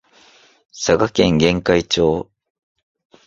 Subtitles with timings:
[0.71, 2.27] 佐賀県玄海町